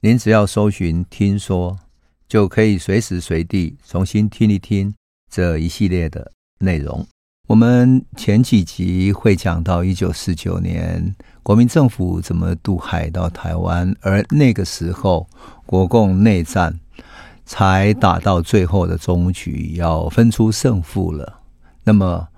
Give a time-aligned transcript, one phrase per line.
[0.00, 1.78] 您只要搜寻“听说”，
[2.28, 4.94] 就可以随时随地重新听一听
[5.30, 7.06] 这一系列的内容。
[7.48, 15.28] 我们前几集会讲到一九四九年国民政府怎么渡海到台湾，而那个时候
[15.66, 16.78] 国共内战。
[17.50, 21.40] 才打到最后的终局，要分出胜负了。
[21.82, 22.28] 那么，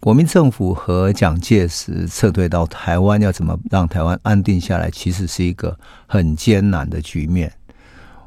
[0.00, 4.90] 国民政府和蒋介石撤退到台湾，要怎么让台湾安定下来？
[4.90, 7.52] 其实是一个很艰难的局面。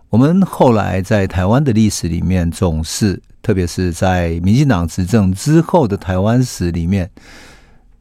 [0.10, 7.10] 我们后来在台湾的历史里面，总是，特别是在民进党执政之后的台湾史里面，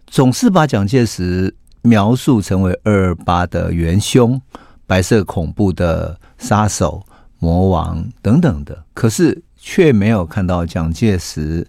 [0.07, 4.41] 总是把蒋介石描述成为二二八的元凶、
[4.87, 7.05] 白色恐怖的杀手。
[7.41, 11.65] 魔王等等的，可是却没有看到蒋介石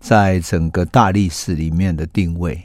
[0.00, 2.60] 在整个大历史里面的定位。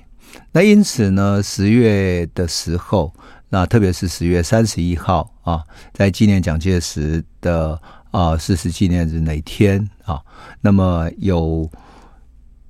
[0.51, 3.13] 那因此呢，十月的时候，
[3.49, 10.19] 那特别是十月三十一号啊，在纪念蒋介石的啊逝世纪念日那天啊，
[10.61, 11.69] 那么有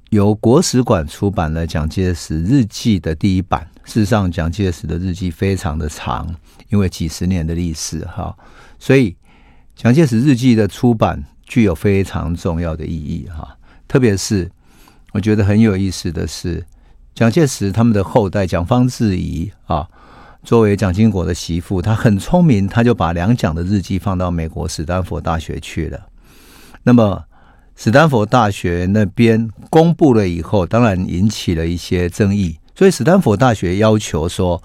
[0.10, 3.66] 由国史馆出版了蒋介石日记的第一版。
[3.86, 6.36] 事实上，蒋介石的日记非常的长，
[6.70, 8.36] 因为几十年的历史哈，
[8.80, 9.16] 所以。
[9.78, 13.58] 蒋介石日记的出版具有非常重要的意义哈，
[13.90, 14.50] 特别是
[15.16, 16.66] 我觉得很有意思的是，
[17.14, 19.88] 蒋介石他们的后代蒋方智怡啊，
[20.44, 26.08] 作为蒋经国的媳妇，她很聪明，她就把两蒋的日记放到美国史丹佛大学去了。
[26.84, 27.24] 那么
[27.78, 34.62] 史丹佛大学那边公布了以后，当然引起了一些争议，所以史丹佛大学要求说，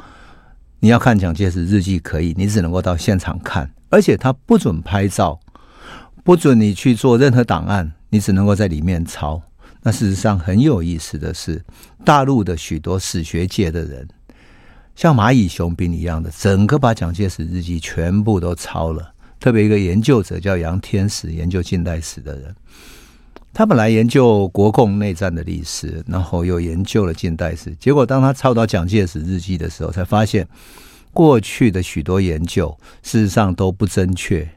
[0.80, 3.70] 你要看蒋介石日记可以，你只能够到现场看。
[3.88, 5.38] 而且他不准拍照，
[6.24, 9.40] 不准你去做任何档案，你只能够在里面抄。
[9.82, 11.64] 那事实上很有意思的是，
[12.04, 14.08] 大陆的许多史学界的人，
[14.94, 19.12] 像蚂蚁雄兵一样的，整个把蒋介石日记全部都抄了。
[19.38, 22.54] 特别一个研究者叫杨天石，研究近代史的人，
[23.52, 30.46] 他本来研究国共内战的历史，然后又研究了近代史，结果当他抄到蒋介石日记的时候，才发现。
[31.12, 34.48] 过去的许多研究，事实上都不正确。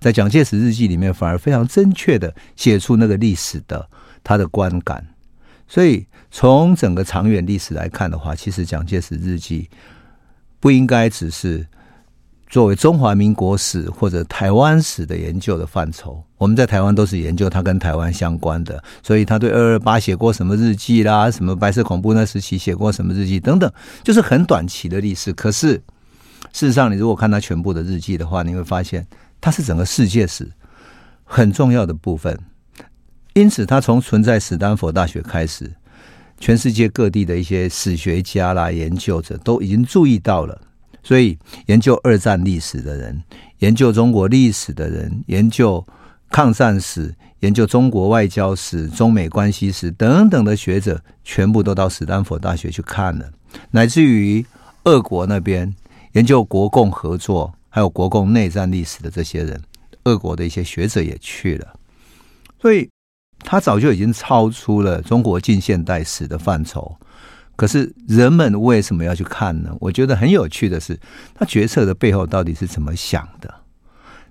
[0.00, 3.88] 在蒋介石日记里面，反而非常正确的写出那个历史的
[4.22, 5.06] 他的观感。
[5.66, 9.68] 所以，从整个长远历史来看的话，其实蒋介石日记
[10.60, 11.66] 不应该只是
[12.48, 16.22] 作为中华民国史或者台湾史的研究的范畴。
[16.36, 23.72] 我们在台湾都是研究他跟台湾相关的，所以他对二二八写过什么日记啦，什么白色恐怖那时期写过什么日记等等，
[24.02, 25.32] 就是很短期的历史。
[25.32, 25.82] 可是。
[26.52, 29.06] 事实上，你如果看他全部的日记的话，你会发现
[29.40, 30.46] 他是整个世界史
[31.24, 32.38] 很重要的部分。
[33.34, 35.70] 因此，他从存在史丹佛大学开始，
[36.38, 40.60] 全世界各地的一些史学家啦、研究者都已经注意到了。
[41.02, 43.22] 所以，研究二战历史的人、
[43.58, 45.84] 研究中国历史的人、研究
[46.30, 53.30] 抗战史、研究中国外交史、中美关系史等等的学者，全部都到史丹佛大学去看了，
[53.70, 54.44] 乃至于
[54.84, 55.74] 俄国那边。
[56.12, 59.58] 研究国共合作，还有国共内战历史的这些人，
[60.04, 61.74] 俄国的一些学者也去了，
[62.60, 62.86] 所以
[63.44, 66.96] 他早就已经超出了中国近现代史的范畴。
[67.56, 69.76] 可是人们为什么要去看呢？
[69.80, 70.98] 我觉得很有趣的是，
[71.34, 73.54] 他决策的背后到底是怎么想的？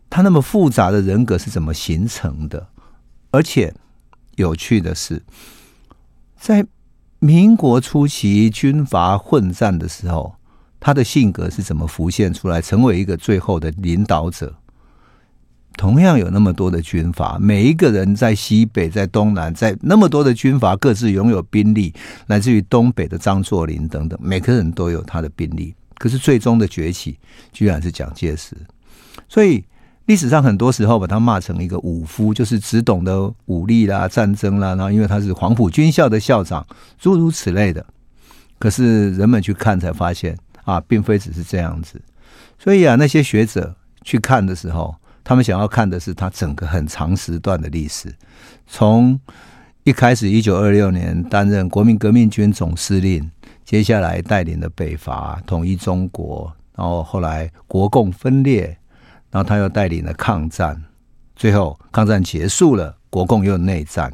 [0.09, 2.67] 他那么复杂的人格是怎么形成的？
[3.31, 3.73] 而且
[4.35, 5.21] 有趣的是，
[6.39, 6.65] 在
[7.19, 10.35] 民国初期军阀混战的时候。
[10.83, 14.51] 他的性格是怎么浮现出来，成为一个最后的领导者？
[15.81, 21.91] 同样有那么多的军阀，每一个人在西北、在东南，在那么多的军阀，各自拥有兵力，
[22.27, 25.73] 来自于东北的张作霖等等，每个人都有他的兵力。
[25.97, 27.17] 可是最终的崛起，
[27.51, 28.55] 居然是蒋介石。
[29.27, 29.65] 所以
[30.05, 36.63] 历史上很多时候把他骂成一个武夫，就是只懂得武力啦、战争啦，然后因为他是黄埔军校的校长，
[36.99, 37.83] 诸如此类的。
[38.59, 40.37] 可是人们去看才发现。
[40.63, 41.99] 啊，并非只是这样子，
[42.59, 48.13] 所以啊，那些学者去看的时候，他们想要看的是他整个很长时段的历史，
[48.67, 49.19] 从
[49.83, 53.29] 一开始一九二六年担任国民革命军总司令，
[53.63, 58.77] 接下来带领的北伐统一中国，然后后来国共分裂，
[59.31, 60.83] 然后他又带领了抗战，
[61.35, 64.13] 最后抗战结束了，国共又内战，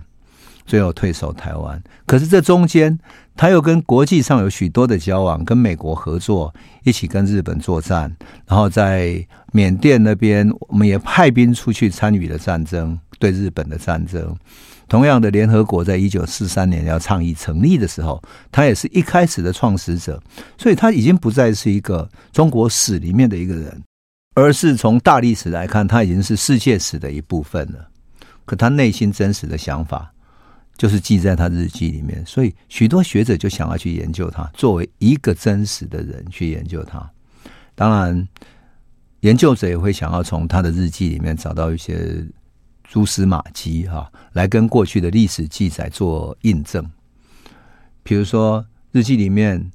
[0.67, 1.81] 最后退守台湾。
[2.05, 2.99] 可是这中间，
[3.35, 6.53] 他又跟国际上有许多的交往，跟美国合作，
[6.83, 8.15] 一起跟日本作战，
[8.45, 14.35] 然后在缅甸那边，我们也派兵出去参与了战争，对日本的战争。
[14.87, 18.21] 同样的，联合国在一九四三年要倡议成立的时候，
[18.51, 20.21] 他也是一开始的创始者，
[20.57, 23.81] 所以他已经不再是一个中国史里面的一个人。
[24.33, 27.89] 而是从大历史来看，他已经是世界史的一部分了。
[28.45, 30.13] 可他内心真实的想法，
[30.77, 32.23] 就是记在他日记里面。
[32.25, 37.09] 所以许多学者就想要去研究他，作为一个真实的人去研究他。
[37.75, 38.27] 当然，
[39.21, 42.25] 研究者也会想要从他的日记里面找到一些
[42.83, 46.87] 蛛丝马迹，哈，来跟过去的历史记载做印证。
[48.03, 49.71] 比如说，日记里面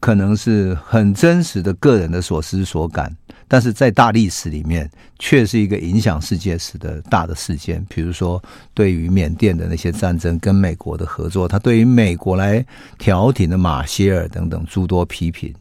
[0.00, 3.14] 可能是很真实的个人的所思所感。
[3.48, 4.90] 但是在大历史里面，
[5.20, 7.84] 却是一个影响世界史的大的事件。
[7.88, 8.42] 比如说，
[8.74, 12.64] 对于缅甸的那些战争跟美国的合作，他对于美国来
[12.98, 15.54] 调停的马歇尔等等诸多批评。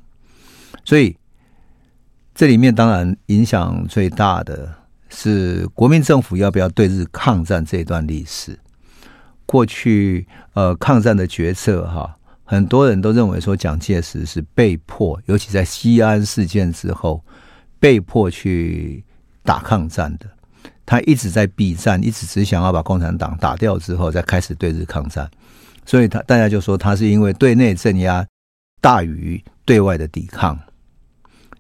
[0.83, 1.15] 所以，
[2.33, 4.73] 这里面当然影响最大的
[5.09, 8.57] 是国民政府要不要对日抗战这段历史。
[9.45, 12.14] 过去，呃，抗战的决策哈，
[12.45, 17.21] 很多人都认为说蒋介石是被迫，尤其在西安事件之后。
[17.77, 19.03] 被迫去
[19.43, 20.25] 打抗战的，
[20.87, 25.29] 他一直在避战，一直只想要把共产党打掉之后，再开始对日抗战。
[25.85, 28.25] 所以他大家就说他是因为对内镇压
[28.81, 30.57] 大于对外的抵抗。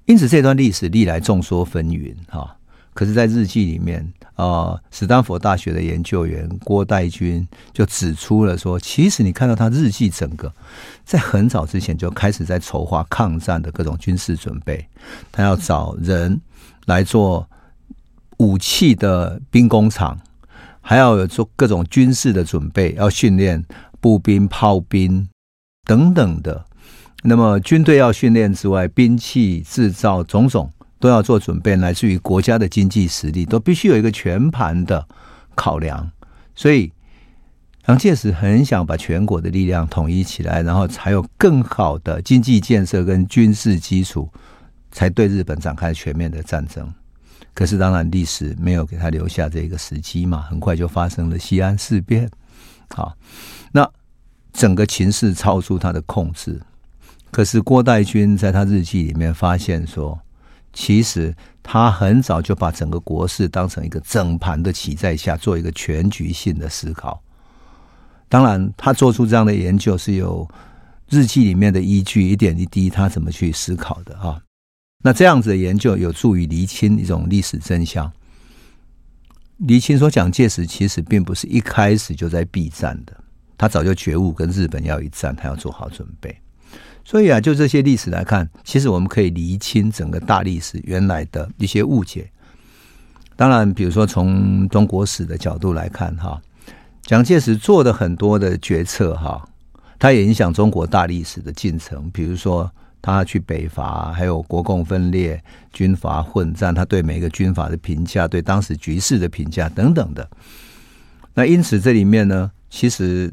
[0.05, 2.57] 因此这段历史历来众说纷纭哈。
[2.95, 10.49] 可是，在日记里面啊，史丹佛大学的研究员郭代军就指出了说，其实你看到他日记整个
[11.03, 14.87] 在很早之前就开始在筹划抗战的各种军事准备，
[15.29, 16.39] 他要找人
[16.85, 17.45] 来做
[18.37, 20.17] 武器的兵工厂，
[20.79, 23.61] 还要有做各种军事的准备，要训练
[23.99, 25.27] 步兵、炮兵
[25.83, 26.63] 等等的。
[27.23, 30.71] 那么军队要训练之外，兵器制造种种。
[30.99, 35.05] 都要做准备，来自于国家的经济实力，都必须有一个全盘的
[35.53, 36.09] 考量。
[36.55, 36.91] 所以，
[37.85, 44.29] 蒋介石很想把全国的力量统一起来，然后才有更好的经济建设跟军事基础，
[44.91, 46.91] 才对日本展开全面的战争。
[47.53, 52.29] 可是，当然历史没有给他留下这个时机嘛，很快就发生了西安事变。
[52.89, 53.15] 好，
[53.71, 53.87] 那
[54.53, 56.61] 整个情势超出他的控制。
[57.31, 60.17] 可是郭代军在他日记里面发现说。
[60.75, 61.33] 其实
[61.63, 67.23] 他很早就把整个国事当成一个整盘的棋在下，做一个全局性的思考。
[68.27, 70.47] 当然，他做出这样的研究是有
[71.09, 74.41] 日记里面的依据，一点一滴他怎么去思考的哈。
[75.01, 78.11] 那这样子的研究有助于厘清一种历史真相。
[79.59, 83.15] 厘清说，蒋介石其实并不是一开始就在避战的，
[83.57, 86.35] 他早就觉悟跟日本要一战，他要做好准备。
[87.05, 92.29] 所以啊，就这些历史来看，其实我们可以厘清整个大历史原来的一些误解。
[93.35, 96.41] 当然，比如说从中国史的角度来看，哈，
[97.03, 99.47] 蒋介石做的很多的决策，哈，
[99.99, 102.09] 他也影响中国大历史的进程。
[102.11, 102.71] 比如说，
[103.03, 105.39] 他去北伐，还有国共分裂、
[105.71, 110.27] 军阀混战，他对每个军阀的评价，对当时局势的评价等等的。
[111.35, 113.31] 那因此，这里面呢，其实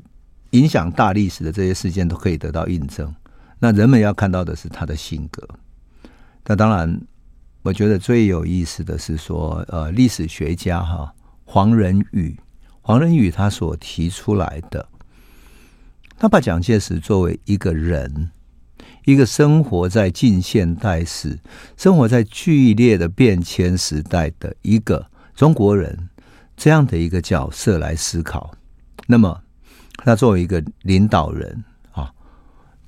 [0.51, 3.11] 影响大历史的这些事件都可以得到印证。
[3.65, 5.49] 那人们要看到的是他的性格。
[6.45, 7.01] 那当然，
[7.63, 11.15] 我觉得最有意思的是说，呃，历史学家哈
[11.45, 12.37] 黄仁宇，
[12.81, 14.89] 黄仁宇他所提出来的，
[16.19, 18.33] 他把蒋介石作为一个人，
[19.05, 21.39] 一个生活在近现代史、
[21.77, 26.09] 生活在剧烈的变迁时代的一个中国人
[26.57, 28.53] 这样的一个角色来思考。
[29.07, 29.41] 那么，
[29.99, 31.63] 他作为一个领导人。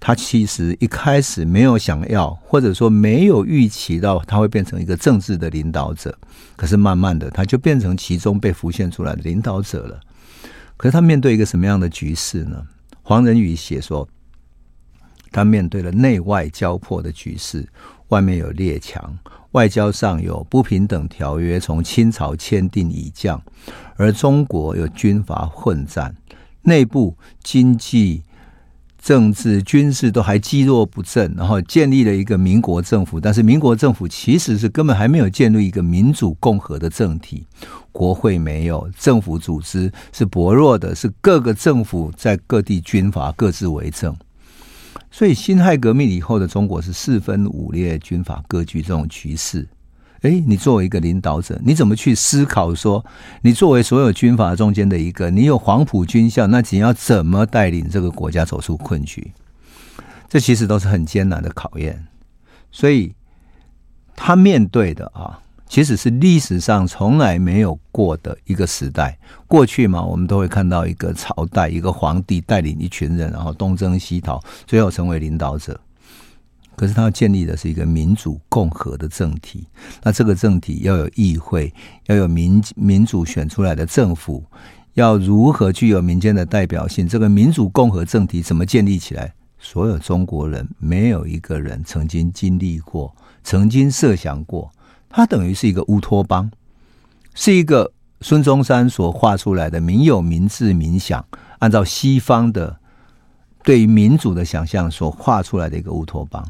[0.00, 6.14] 他其实一开始没有想要，或者说没有预期到他会变成一个政治的领导者，
[6.56, 9.98] 可是慢慢的他就变成其中被浮现出来的领导者了。
[10.76, 12.66] 可是他面对一个什么样的局势呢？
[13.02, 14.06] 黄仁宇写说，
[15.30, 17.66] 他面对了内外交迫的局势，
[18.08, 19.18] 外面有列强，
[19.52, 23.42] 外交上有不平等条约从清朝签订已降，
[23.96, 26.14] 而中国有军阀混战，
[26.60, 28.22] 内部经济。
[29.04, 37.44] 政治、军事都还积弱不振，然后建立了一个民国政府，但是民国政府其实是根本还没有建立一个民主共和的政体，
[37.92, 44.16] 国会没有，政府组织是薄弱的，是各个政府在各地军阀各自为政，
[45.10, 49.68] 所以辛亥革命以后的中国是四分五裂，军阀割据这种局势，
[50.24, 53.04] 诶，你作为一个领导者，你怎么去思考说，
[53.42, 59.32] 你作为所有军阀中间的一个，你有黄埔军校，那你要怎么带领这个国家走出困局？
[60.26, 62.06] 这其实都是很艰难的考验。
[62.72, 63.14] 所以，
[64.16, 65.38] 他面对的啊，
[65.68, 69.18] 其实是历史上从来没有过的一个时代。
[69.46, 75.78] 过去嘛，我们都会看到一个朝代，一个皇帝带领一群人，然后东征西讨，最后成为领导者。
[76.76, 79.66] 可是他要建立的是一个民主共和的政体，
[80.02, 81.72] 那这个政体要有议会，
[82.06, 84.44] 要有民民主选出来的政府，
[84.94, 87.06] 要如何具有民间的代表性？
[87.08, 89.34] 这个民主共和政体怎么建立起来？
[89.58, 94.70] 所有中国人没有一个人曾经经历过，曾经设想过，
[95.08, 96.50] 它等于是一个乌托邦，
[97.34, 97.90] 是一个
[98.20, 101.24] 孙中山所画出来的民有、民治、民享，
[101.60, 102.78] 按照西方的
[103.62, 106.44] 对于民主的想象所画出来的一个乌托邦。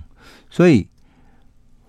[0.55, 0.87] 所以，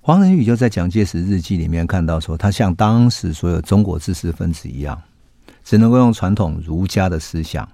[0.02, 5.00] 黄仁宇就在蒋介石日记里面看到说，他像当时所有中国知识分子一样，
[5.64, 7.70] 只能够用传统儒家的思想。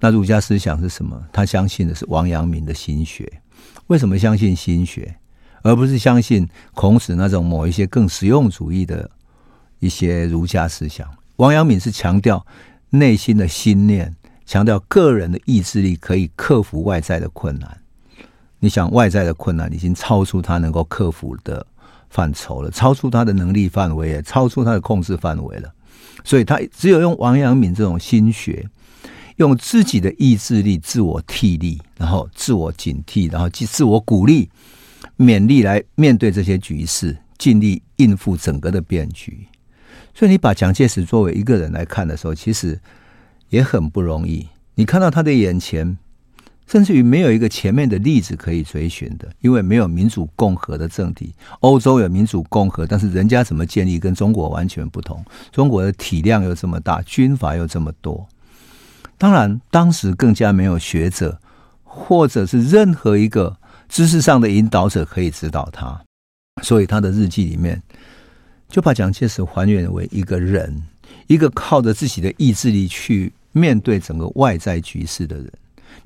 [0.00, 1.22] 那儒家思想是什么？
[1.30, 3.30] 他相信的是王阳明的心学。
[3.88, 5.14] 为什么相信心学，
[5.60, 9.10] 而不是相信孔子那种某一些更实用主义的
[9.78, 11.06] 一些儒家思想？
[11.36, 12.46] 王阳明是强调
[12.88, 17.78] 内心的心念，强调个人的意志力可以克服外在的困难。
[18.60, 21.64] 你想外在的困难已经超出他能够克服的
[22.10, 25.72] 范畴了，超出他的能力范围，也超出他的控制范围了。
[26.24, 28.68] 所以他只有用王阳明这种心学，
[29.36, 34.50] 用自己的意志力自我替力，然后自我警惕，然后即自我鼓励、
[35.16, 39.46] 勉励来面对这些局势，尽力应付整个的变局。
[40.12, 42.80] 所以你把蒋介石作为一个人来看的时候，其实
[43.50, 44.48] 也很不容易。
[44.74, 45.96] 你看到他的眼前。
[46.70, 51.32] 甚至于没有一个前面的例子可以追寻的，因为没有民主共和的政体。
[51.60, 55.24] 欧洲有民主共和，但是人家怎么建立跟中国完全不同。
[55.50, 58.28] 中国的体量又这么大，军阀又这么多，
[59.16, 61.40] 当然当时更加没有学者，
[61.82, 63.56] 或者是任何一个
[63.88, 65.98] 知识上的引导者可以指导他。
[66.62, 67.82] 所以他的日记里面
[68.68, 70.82] 就把蒋介石还原为一个人，
[71.28, 75.50] 一个靠着自己的意志力去面对整个外在局势的人。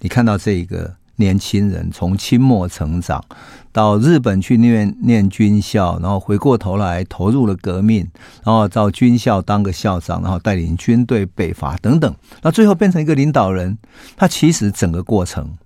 [0.01, 3.25] 你看到这个年轻人从清末成长，
[3.71, 8.09] 到日本去念念军校，然后回过头来投入了革命，
[8.45, 13.79] 然后到军校当个校长，然后带领军队北伐等等，那最后变成一个领导人。
[14.17, 15.57] 他其实整个过程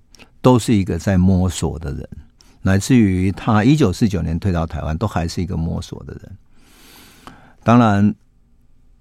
[0.43, 2.09] 都是一个在摸索的人，
[2.63, 6.37] 乃至于他一九四九年退到台湾，都还是一个摸索的人。
[7.63, 8.15] 当然，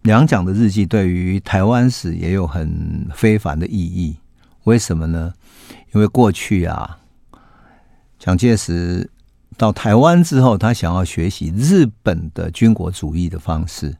[0.03, 4.15] 两蒋的日记对于台湾史也有很非凡的意义。
[4.65, 5.33] 为什么呢？
[5.93, 6.97] 因为过去啊，
[8.19, 9.09] 蒋介石
[9.57, 13.95] 到台湾之后，他想要学习日本的军国主义的方式，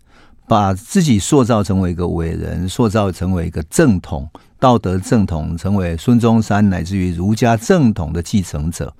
[0.48, 4.27] 把自己塑造成为一个伟人，塑造成为一个正统、
[4.60, 8.93] 道德正统，成为孙中山乃至于儒家正统的继承者。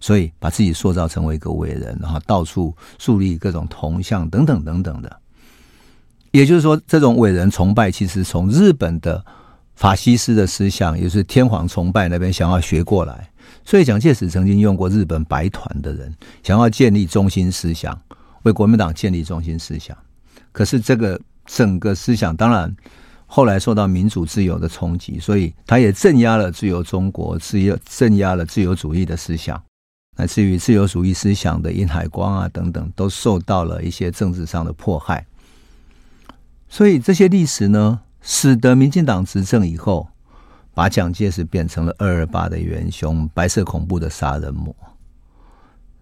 [0.00, 5.20] 所以，把自己塑造成为一个伟人，然后到处树立各种铜像等等等等的。
[6.30, 9.24] 也就是说，这种伟人崇拜其实从日本的。
[9.78, 13.30] 法西斯的思想，也是天皇崇拜那边想要学过来，
[13.64, 17.96] 所以蒋介石曾经用过日本白团的人，想要建立中心思想，
[18.42, 19.96] 为国民党建立中心思想。
[20.50, 22.74] 可是这个整个思想，当然
[23.24, 29.62] 后来受到民主自由的冲击，所以他也镇压了自由中国，自由镇压了自由主义的思想，
[30.16, 35.24] 乃至于自由主义思想的殷海光啊等等，都受到了一些政治上的迫害。
[36.68, 40.08] 所以这些历史呢，使得民进党执政以后，
[40.74, 44.74] 把蒋介石变成了二二八的元凶、白色恐怖的杀人魔。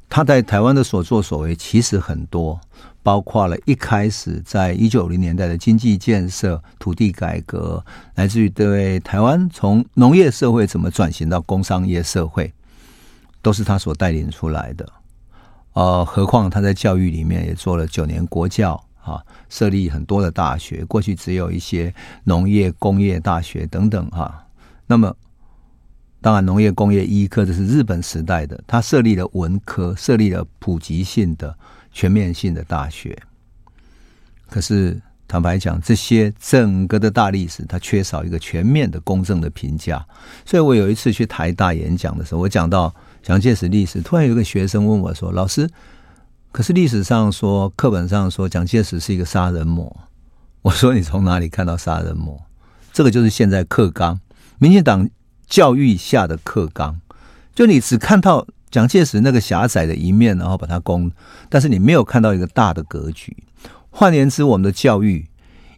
[0.08, 2.60] 他在台湾的所作所为其实很多，
[3.02, 12.54] 包括了一开始在一九零年代的经济建设、土地改革，来自于对台湾从农业社会怎么转型到工商业社会，
[13.42, 14.88] 都是他所带领出来的。
[15.72, 18.85] 呃，何况他在教育里面也做了九年国教。
[19.06, 21.94] 啊，设立很多的大学，过去只有一些
[22.24, 24.44] 农业、工业大学等等哈。
[24.86, 25.16] 那么，
[26.20, 31.56] 当然农业、工业、医科这是日本时代的，他设立了文科，设立了普及性的、
[31.92, 33.16] 全面性的大学。
[34.50, 40.04] 可是坦白讲，这些整个的大历史，它缺少一个全面的、公正的评价。
[40.44, 45.70] 所以我有一次去台大演讲的时候，我讲到蒋介石历史，突然有一个学生问我说：“老师。”
[46.52, 49.94] 可是历史上说，课本上说蒋介石是一个杀人魔。
[50.62, 52.40] 我说你从哪里看到杀人魔？
[52.92, 54.18] 这个就是现在课纲，
[54.58, 55.08] 民进党
[55.46, 57.00] 教育下的课纲。
[57.54, 61.10] 就你只看到蒋介石那个狭窄的一面，然后把它攻，
[61.48, 63.36] 但是你没有看到一个大的格局。
[63.90, 65.26] 换言之，我们的教育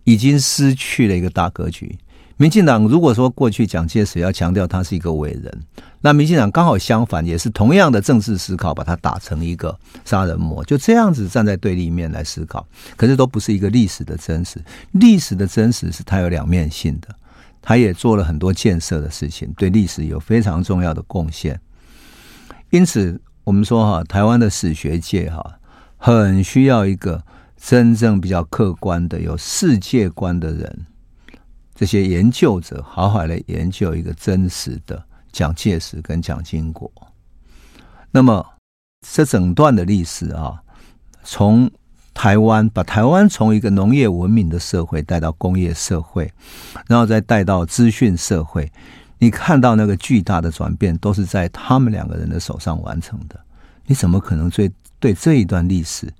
[0.05, 1.99] 已经失去了一个大格局。
[2.41, 5.63] 民进党如果说过去蒋介石要强调他是一个伟人，
[6.01, 12.65] 那民进党刚好相反，也是同样的政治思考，把他打成一个杀人魔，就这样子站在对立面来思考。
[12.97, 17.09] 可是都不是一个历史的真实，历史的真实是它有两面性的，
[17.61, 21.61] 他也做了很多建设的事情，对历史有非常重要的贡献。
[22.71, 25.59] 因此，我们说哈，台湾的史学界哈，
[25.97, 27.21] 很需要一个
[27.61, 30.87] 真正比较客观的、有世界观的人。
[31.79, 36.91] 这些研究者好好来研究一个真实的蒋介石跟蒋经国。
[38.11, 38.45] 那么
[39.07, 40.61] 这整段的历史啊，
[41.23, 41.71] 从
[42.13, 46.29] 台湾把台湾从一个农业文明的社会带到工业社会，
[46.89, 48.69] 然后再带到资讯社会，
[49.19, 53.39] 你看到那个巨大的转变，都是在他们两个人的手上完成的。
[53.87, 54.69] 你怎么可能对
[54.99, 56.13] 对这一段历史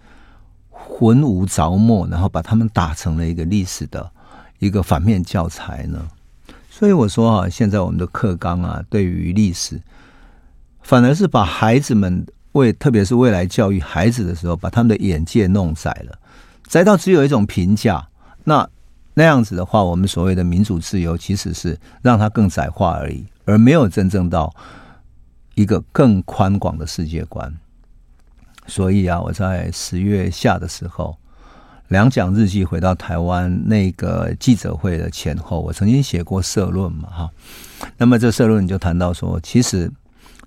[0.71, 4.09] 浑无着墨，然后把他们打成了一个历史的？
[4.59, 6.09] 一个反面教材呢，
[6.69, 9.81] 所以我说啊，现在我们的课纲啊，对于历史，
[10.83, 16.19] 反而是把孩子们为，特别是未来教育孩子的时候，把他们的眼界弄窄了，
[16.67, 18.09] 窄到只有一种评价。
[18.43, 18.69] 那
[19.15, 24.53] 那样子的话，我们所谓的民主自由，其实是让它更窄化而已，而没有真正到
[25.55, 27.57] 一个更宽广的世界观。
[28.67, 31.17] 所以啊，我在十月下的时候。
[31.89, 37.31] 两蒋日记回到台湾那个记者会的前后，我曾经写过社论嘛，哈。
[37.97, 39.91] 那么这社论就谈到说，其实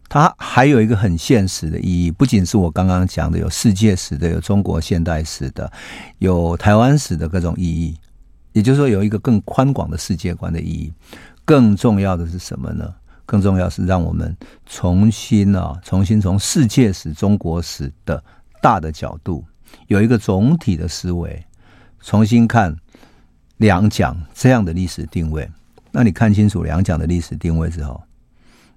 [0.07, 5.71] 它还有一个很现实的意义，不仅是我刚刚讲的有世界史的、有中国现代史的、
[6.19, 7.95] 有台湾史的各种意义，
[8.53, 10.93] 也就是说有一个更宽广的世界观的意义。
[11.43, 12.93] 更重要的是什么呢？
[13.25, 14.35] 更重要是让我们
[14.67, 18.23] 重新啊，重新从世界史、中国史的
[18.61, 19.43] 大的角度。
[19.87, 21.45] 有一个总体的思维，
[22.01, 22.75] 重新看
[23.57, 25.49] 两蒋这样的历史定位。
[25.91, 28.01] 那你看清楚两蒋的历史定位之后，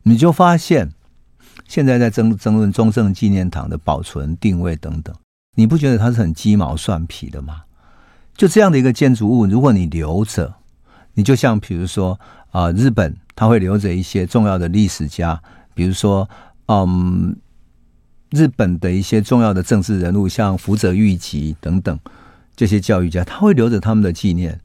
[0.02, 0.92] 你就发现
[1.68, 5.14] 现在在争争论中正纪念堂的保存定位等等，
[5.56, 7.62] 你不觉得它是很鸡毛蒜皮的吗？
[8.36, 10.54] 就这样的一个建筑物，如果你留着，
[11.14, 12.18] 你就像比如说
[12.50, 15.40] 啊、日本他会留着一些重要的历史家，
[15.74, 16.28] 比如说
[16.66, 17.36] 嗯。
[18.34, 21.98] 日本的一些重要的政治人物，像福泽谕吉等等
[22.56, 24.60] 这些教育家，他会留着他们的纪念。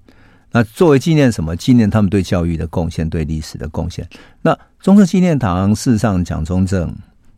[0.52, 1.56] 那作为纪念什么？
[1.56, 4.08] 纪念他们对教育的贡献，对历史的贡献。
[4.42, 6.92] 那中正纪念堂事实上讲中正，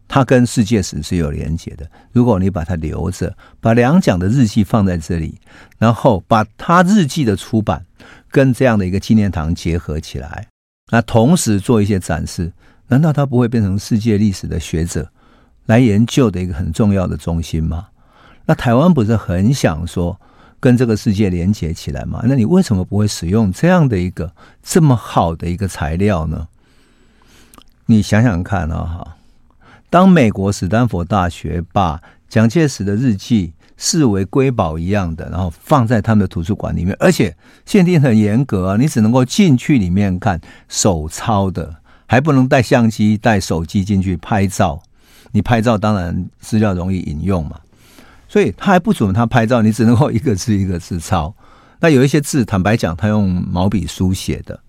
[0.07, 1.85] 它跟世界史是有连结的。
[2.13, 5.35] 如果你把它留着，把两蒋的日记放在这里，
[5.77, 7.85] 然后把他日记的出版
[8.29, 10.47] 跟这样的一个纪念堂结合起来，
[10.89, 12.53] 那同时做一些展示，
[12.87, 15.11] 难道他不会变成世界历史的学者？
[15.71, 17.87] 来研究的一个很重要的中心吗？
[18.45, 20.19] 那台湾不是很想说
[20.59, 22.21] 跟这个世界连接起来吗？
[22.25, 26.47] 那你为什么不会使用这样的一个这么好的一个材料呢？
[27.85, 29.17] 你想想看啊，哈，
[29.89, 44.81] 当美国史丹佛大学把蒋介石的日记视为瑰宝一样的，然后放在他们的图书馆里面，而且限定很严格啊，你只能够进去里面看手抄的，还不能带相机、带手机进去拍照。
[45.31, 47.59] 你拍照当然资料容易引用嘛，
[48.27, 51.33] 所以他还不准他拍照，你只能够一个字一个字抄。
[51.79, 54.59] 那有一些字，坦白讲，他用毛笔书写的，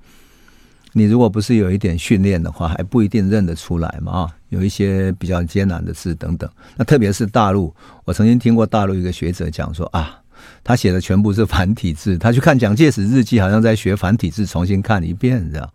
[0.92, 4.12] 你如果不是有一点训练的话，还不一定认得出来嘛。
[4.12, 6.48] 啊，有一些比较艰难的字等等。
[6.77, 10.20] 那特别是大陆，我曾经听过大陆一个学者讲说啊，
[10.64, 15.70] 他写的全部是繁体字，他去看蒋介石日记，好像在学繁体字，重新看一遍这样。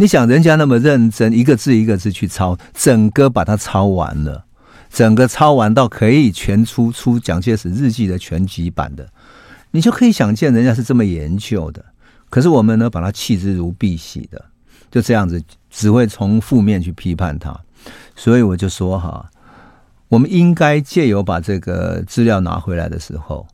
[0.00, 4.46] 你想人家那么认真，一个字一个字去抄，整个把它抄完了，
[4.88, 9.06] 整个抄完到可以全出出蒋介石日记的全集版的，
[9.72, 11.84] 你就可以想见人家是这么研究的。
[12.30, 14.42] 可是我们呢，把它弃之如敝屣的，
[14.90, 17.54] 就这样子，只会从负面去批判它。
[18.16, 19.30] 所以我就说哈，
[20.08, 23.46] 我们应该借由把这个资料拿回来的时候，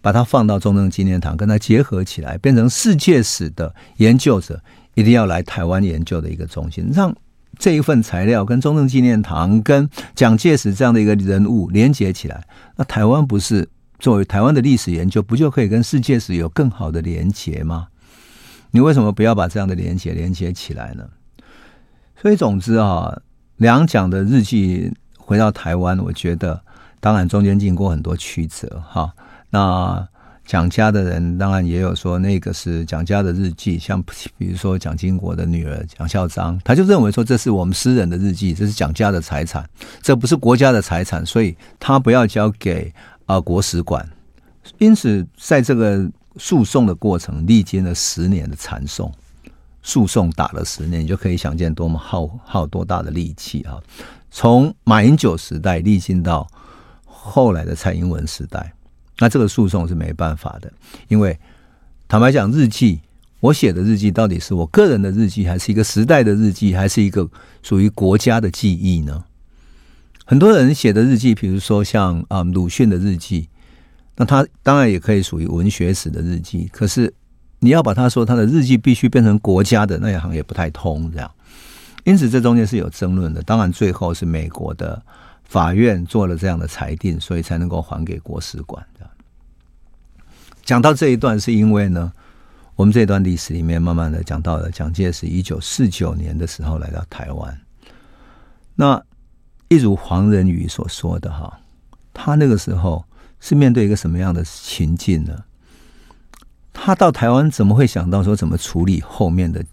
[0.00, 4.62] 把它放到中正纪念堂，跟它结合起来，变成世界史的研究者。
[4.94, 7.14] 一定要来台湾研究的一个中心，让
[7.58, 12.44] 这一份材料跟中正纪念堂、跟蒋介石这样的一个人物连接起来。
[12.76, 17.88] 那台湾不是作为台湾的历史研究，不就可以跟世界史有更好的连接吗？
[18.70, 21.04] 你为什么不要把这样的连接连接起来呢？
[22.20, 23.20] 所以总之啊，
[23.56, 26.60] 两蒋的日记回到台湾，我觉得
[27.00, 29.12] 当然中间经过很多曲折哈。
[29.50, 30.08] 那
[30.44, 34.02] 蒋家的人当然也有说那个是蒋家的日记，像
[34.36, 39.68] 比如说蒋经国的女儿蒋孝章，他就认为说这是我们私人的日记，这是蒋家的财产，
[40.02, 42.92] 这不是国家的财产，所以他不要交给
[43.26, 44.06] 啊、国史馆。
[44.78, 49.10] 因此，在这个诉讼的过程历经了十年的缠讼，
[49.82, 53.78] 诉讼打了十年，你就可以想见多么耗耗多大的力气啊！
[54.30, 56.46] 从马英九时代历经到
[57.04, 58.72] 后来的蔡英文时代。
[59.18, 60.72] 那这个诉讼是没办法的，
[61.08, 61.38] 因为
[62.08, 63.00] 坦白讲，日记
[63.40, 67.28] 我写的日记到底是我个人的日记，还是一个时代的日记，还是一个
[67.62, 69.24] 属于国家的记忆呢？
[70.24, 73.48] 很多人写的日记，比如说像啊鲁迅的日记，
[74.16, 76.68] 那他当然也可以属于文学史的日记。
[76.72, 77.12] 可是
[77.58, 81.30] 你要把他说他的日记必须变成国家的，那一行也不太通这样。
[82.04, 83.42] 因此这中间是有争论的。
[83.42, 85.00] 当然最后是美国的
[85.44, 88.84] 法院做了这样的裁定，所以才能够还给国史馆。
[90.64, 92.12] 讲到这一段，是因为呢，
[92.76, 97.60] 我们这段历史里面慢慢的讲到了蒋介石一九四九年的时候来到台湾。
[98.76, 99.02] 那
[99.68, 101.60] 一如黄仁宇所说的哈，
[102.14, 103.04] 他那个时候
[103.40, 105.44] 是面对一个什么样的情境呢？
[106.72, 109.64] 他到台湾怎么会想到说怎么处理后面的，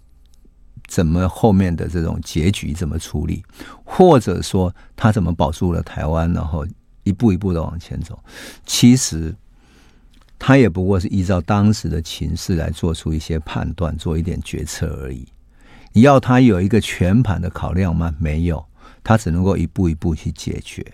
[0.88, 3.44] 怎么后面的这种结局怎么处理，
[3.84, 6.66] 或者说他怎么保住了台湾，然后
[7.04, 8.18] 一步一步的往前走？
[8.66, 9.32] 其实。
[10.42, 15.28] 他也不过是依照当时的情势来做出一些判断，做一点决策而已。
[15.92, 18.12] 你要他有一个全盘的考量吗？
[18.18, 18.64] 没有，
[19.04, 20.84] 他只能够一步一步去解决。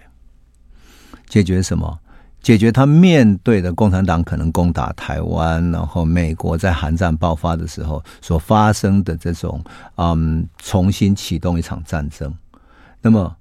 [1.29, 1.99] 解决什么？
[2.43, 9.63] 解决他面对的共产党可能攻打台湾，然后美国在韩战爆发的时候所发生的这种
[9.97, 12.35] 嗯，重新启动一场战争。
[13.01, 13.37] 那么，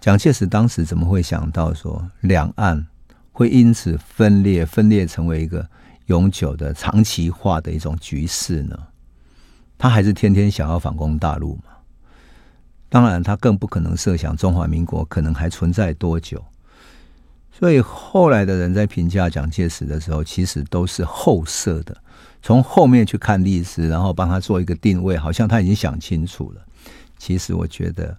[0.00, 2.86] 蒋介石当时怎么会想到说两岸？
[3.32, 5.68] 会因此分裂，分裂成为一个
[6.06, 8.78] 永久的、长期化的一种局势呢？
[9.76, 11.64] 他还是天天想要反攻大陆嘛？
[12.88, 16.44] 当然，他更不可能设想中华民国可能还存在多久。
[17.50, 21.96] 所以后来的人在评价蒋介石的时候，其实都是后设的，
[22.42, 26.62] 从后面去看历史，然后帮他做一个定位，好像他已经想清楚了。
[27.18, 28.16] 其实我觉得，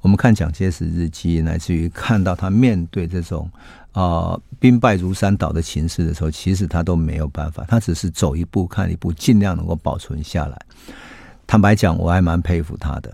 [0.00, 3.50] 我们看蒋介石日记，乃至于看到他面对这种。
[3.92, 10.66] 啊、呃，兵败如山倒的情势的时候，其实他都没有办法，他只是走一步看一步，尽量能够保存下来。
[11.46, 13.10] 坦白讲，我还蛮佩服他的，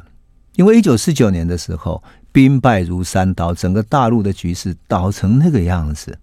[0.56, 6.18] 因为一九四九年的时候，兵败如山倒，整个大陆的局势倒成那个样子，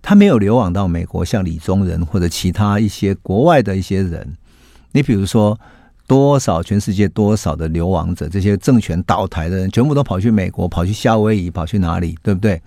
[0.00, 4.36] 他没有流亡到美国，像李宗仁或者其他一些国外的一些人。
[4.92, 5.58] 你比如说，
[6.08, 12.60] 多少全世界多少的流亡者，这些政权倒台的人，全部都跑去美国，跑去夏威夷，跑去哪里，对不对？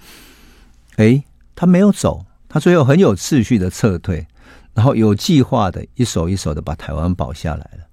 [0.97, 1.23] 哎，
[1.55, 4.27] 他没有走，他最后很有秩序的撤退，
[4.75, 7.83] 然后有计划的一手一手的把台湾保下来了，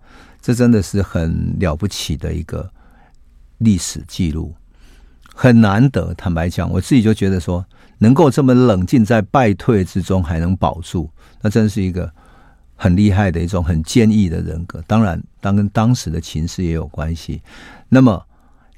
[0.42, 2.70] 这真的是很了不起的一个
[3.56, 4.54] 历史记录，
[5.34, 6.12] 很难得。
[6.12, 7.64] 坦白讲，我自己就觉得说，
[7.96, 12.12] 能够这么冷静在败退之中还能保住，那真是一个
[12.78, 14.82] 很厉害的一种很坚毅的人格。
[14.86, 17.42] 当然，当跟当时的情势也有关系。
[17.90, 18.24] 那么。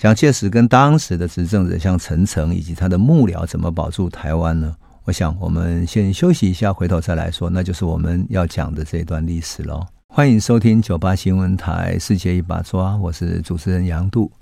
[0.01, 4.75] 蒋介石跟当时的执政者像陈诚以及他的幕僚怎么保住台湾呢？
[5.05, 9.87] 我想我们先休息一下，回头再来说，那就是我们要讲的这一段历史喽。
[10.09, 14.33] 欢迎收听九八新闻台《世界一把抓》，我是主持人杨度。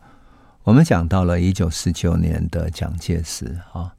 [0.63, 3.93] 我们讲到了一九四九年的蒋介石啊，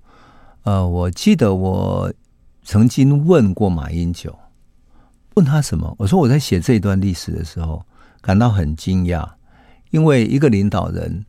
[0.64, 2.14] 呃，我记得我
[2.64, 4.34] 曾经问过马英九，
[5.40, 5.96] 问他什么？
[5.98, 7.82] 我说我在写这一段历史的时候
[8.20, 9.26] 感到很惊讶，
[9.90, 11.26] 因为一个领导人。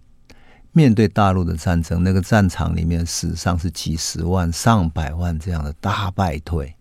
[0.73, 6.73] 面对大陆的战争，那个战场里面死伤是几十万、上百万这样的大败退。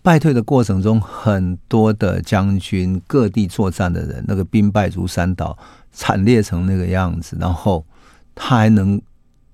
[0.00, 5.56] 败退的过程中，很多的将军、各地作战的人，那个兵败如山倒，
[5.92, 7.36] 惨烈成那个样子。
[7.38, 7.84] 然后
[8.34, 8.98] 他还能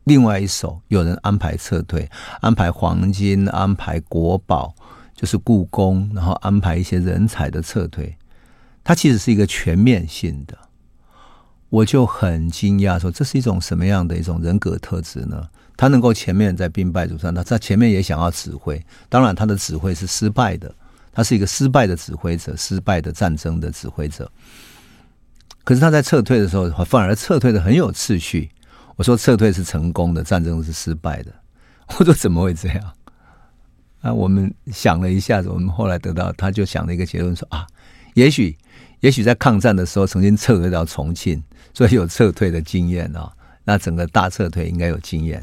[0.05, 2.09] 另外一手，有人安排撤退，
[2.41, 4.73] 安排黄金，安排国宝，
[5.21, 8.17] 就是故宫，然后安排一些人才的撤退。
[8.83, 10.57] 它其实是一个全面性的。
[11.69, 15.47] 我就很惊讶，说这是一种什么样的一种人格特质呢？
[15.77, 20.75] 他能够前面在兵败如山倒，在前面也想要指挥，当然他的指挥是失败的，
[21.13, 24.33] 他是一个失败的指挥者，失败的战争的指挥者。
[25.65, 28.49] 可是他在撤退的时候，反而撤退的很有次序。
[28.97, 31.31] 我说撤退是成功的，战争是失败的。
[31.99, 32.93] 我说怎么会这样？
[34.01, 37.67] 啊，我们想了一下子，我们后来得到，他就想了一个结论说啊，
[38.15, 38.57] 也许，
[39.01, 41.43] 也许在抗战的时候曾经撤退到重庆。
[41.73, 43.33] 所以有撤退的经验啊，
[43.63, 45.43] 那整个大撤退应该有经验。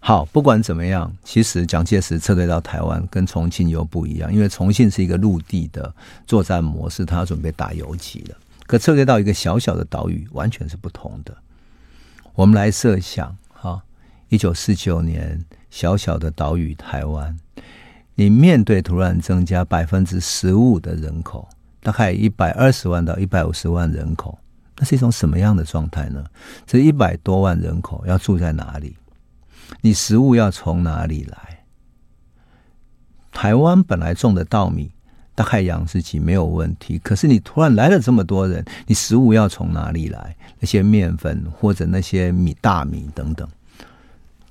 [0.00, 5.94] 好，不管怎么样，其实蒋介石撤退到台湾跟重庆又不一样，因为重庆是一个陆地的
[6.26, 8.36] 作战模式，他要准备打游击了。
[8.66, 11.32] 可撤退到一个小小的岛屿，完全是不同的。
[12.34, 13.80] 我们来设想，哈，
[14.28, 17.36] 一九四九年小小的岛屿台湾，
[18.14, 21.48] 你面对突然增加百分之十五的人口，
[21.80, 24.38] 大概一百二十万到一百五十万人口，
[24.76, 26.24] 那是一种什么样的状态呢？
[26.66, 28.96] 这一百多万人口要住在哪里？
[29.80, 31.64] 你食物要从哪里来？
[33.30, 34.90] 台湾本来种的稻米，
[35.34, 36.98] 大概养自己没有问题。
[36.98, 40.34] 可是你突然来了这么多人，你食物要从哪里来？
[40.58, 43.46] 那些面粉或者那些米、大米等等，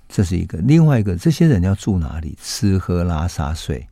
[0.10, 0.58] 这是一个。
[0.60, 2.38] 另外一个，这些人要住哪里？
[2.42, 3.88] 吃喝拉撒睡，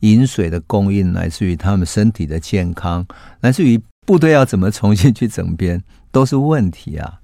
[0.00, 3.06] 饮水的供应来自于他们身体的健康，
[3.40, 7.20] 来自于部队要怎么重新去整编，都是问题啊。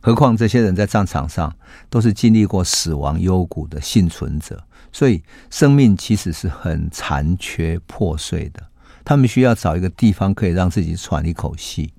[0.00, 1.54] 何况这些人在战场上
[1.88, 4.60] 都是经历过死亡幽谷的幸存者，
[4.90, 8.60] 所以生命其实是很残缺破碎的。
[9.04, 11.92] 他们需要找一个地方可以让自己喘一口气。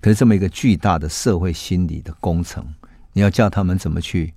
[0.00, 2.66] 可是这么一个巨大的社会心理的工程，
[3.12, 4.34] 你要叫他们怎么去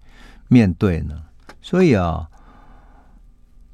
[0.47, 1.15] 面对呢？
[1.61, 2.27] 所以啊，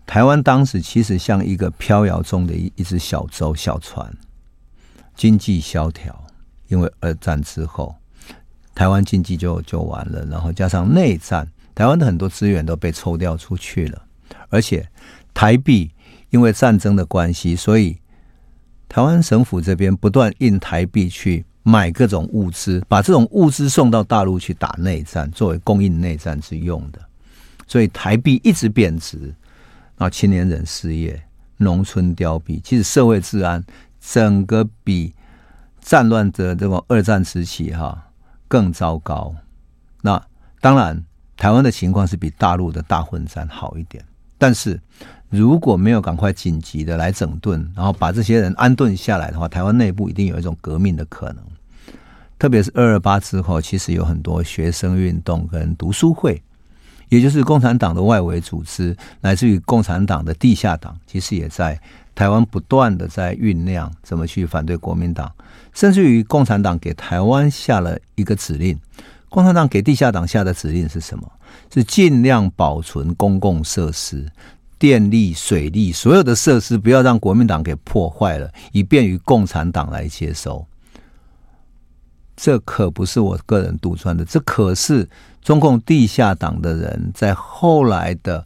[0.06, 4.16] 台湾当时其实像一个飘摇中的一一只小舟、小船，
[5.16, 6.26] 经济萧条，
[6.68, 7.96] 因为二战之后。
[8.76, 14.02] 台湾经济就就完了，然后加上内战，台湾的很多资源都被抽调出去了，
[14.50, 14.90] 而且
[15.32, 15.92] 台币
[16.32, 18.00] 因为战争的关系，所以
[18.90, 27.00] 台湾省府这边不断印台币去买各种物资，把这种物资送到大陆去打内战，作为供应内战之用的，
[27.66, 29.34] 所以台币一直贬值，
[29.98, 31.22] 那青年人失业，
[31.58, 33.64] 农村凋敝，其实社会治安
[34.00, 35.14] 整个比
[35.82, 38.10] 战乱的这种二战时期哈。
[38.46, 39.34] 更糟糕。
[40.04, 40.24] 那
[40.62, 41.04] 当然，
[41.36, 44.06] 台湾的情况是比大陆的大混战好一点。
[44.38, 44.80] 但是，
[45.34, 51.38] 如果没有赶快紧急的来整顿，然后把这些人安顿下来的话，台湾内部一定有一种革命的可能。
[52.38, 56.40] 特别是二二八之后，其实有很多学生运动跟读书会，
[57.10, 61.80] 也就是共产党的外围组织，来自于共产党的地下党，其实也在
[62.14, 65.32] 台湾不断的在酝酿怎么去反对国民党。
[65.74, 68.80] 甚至于共产党给台湾下了一个指令，
[69.30, 71.28] 共产党给地下党下的指令是什么？
[71.74, 74.30] 是尽量保存公共设施、
[74.84, 80.68] 电力、水利所有的设施，不要让国民党给破坏了，以便于共产党来接收。
[82.36, 85.08] 这可不是我个人杜撰的，这可是
[85.42, 88.46] 中共地下党的人在后来的。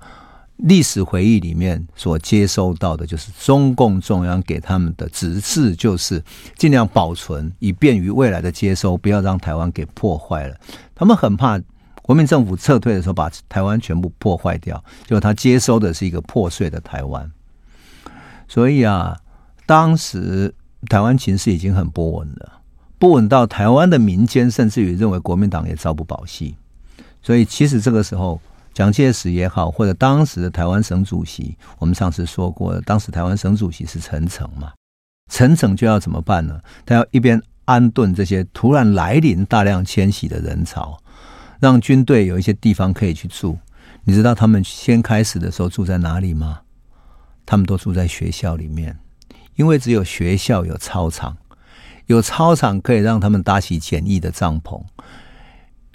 [0.58, 6.24] 历史回忆里面所接收到的，就是中共中央给他们的指示，就是
[6.56, 10.56] 尽量保存，以便于未来的接收，不要让台湾给破坏了。
[10.96, 11.62] 他们很怕
[12.08, 17.30] 国民政府撤退的时候把台湾全部破坏掉，就他接收的是一个破碎的台湾。
[18.48, 19.20] 所以啊，
[19.66, 20.56] 当时
[20.88, 22.62] 台湾情势已经很不稳了，
[22.98, 26.56] 不稳到台湾的民间甚至于认为国民党也朝不保夕。
[27.22, 28.40] 所以其实这个时候。
[28.74, 34.72] 蒋介石也好，或者当时的台湾省主席，我们上次说过，当时台湾省主席是陈诚嘛？
[35.32, 36.62] 陈诚就要怎么办呢？
[36.86, 40.96] 他要一边安顿这些突然来临、大量迁徙的人潮，
[41.60, 43.58] 让军队有一些地方可以去住。
[44.04, 46.62] 你知道他们先开始的时候住在哪里吗？
[47.46, 48.98] 他们都住在学校里面，
[49.56, 51.38] 因为只有学校有操场，
[52.06, 54.82] 有操场可以让他们搭起简易的帐篷，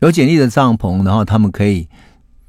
[0.01, 1.88] 有简易的帐篷，然后他们可以。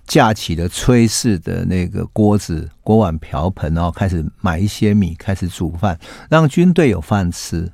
[0.06, 5.98] 架起了炊事的那个锅子、锅碗瓢盆，然后开始买一些米，开始煮饭，
[6.30, 7.72] 让军队有饭吃。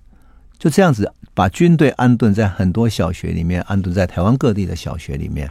[0.60, 5.50] 就这样子，把军队安顿在很多小学里面，安顿在台湾各地的小学里面，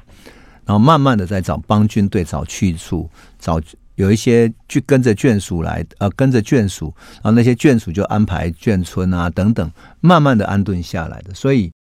[0.65, 3.61] 然后慢慢的在找帮军队找去处，找
[3.97, 9.69] 有一些去跟着眷属来，呃，跟着眷属，然后那些眷属就安排眷村啊等等，
[10.01, 11.35] 慢慢的安顿下来的。
[11.35, 11.73] 所以。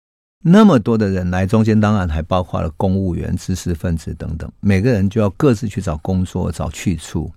[0.44, 7.30] 那么多的人来，中间当然还包括了公务员、知识分子等等，每个人就要各自去找工作、找去处，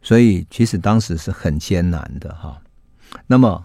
[0.00, 2.56] 所以其实当时是很艰难的哈。
[3.26, 3.62] 那么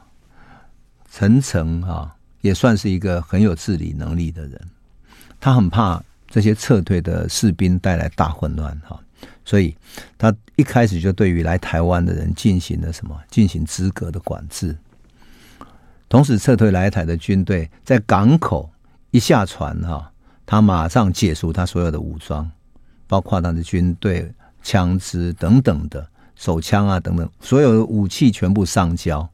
[1.17, 4.61] 陈诚哈也算是一个很有治理能力的人，
[5.39, 8.99] 他很怕这些撤退的士兵带来大混乱哈，
[9.45, 9.73] 所以
[10.17, 13.17] 他一开始就对于来台湾的人进行了什么？
[13.31, 14.75] 进行资格的管制。
[16.09, 18.69] 同时撤退来台的军队在港口
[19.11, 20.11] 一下船哈，
[20.45, 22.51] 他马上解除他所有的武装，
[23.07, 24.29] 包括他的军队、
[24.61, 29.25] 枪支等等的手枪啊等等，所有的武器全部上交，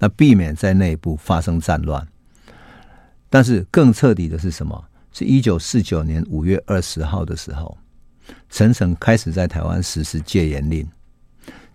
[0.00, 2.04] 那避免在内部发生战乱。
[3.28, 4.84] 但是更彻底的是什么？
[5.12, 7.76] 是一九四九年五月二十号的时候，
[8.48, 10.84] 陈诚开始在台湾实施戒严令。